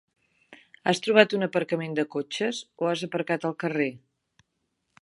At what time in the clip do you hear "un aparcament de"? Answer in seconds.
1.39-2.07